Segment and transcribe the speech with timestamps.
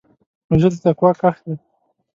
[0.49, 1.55] روژه د تقوا کښت دی.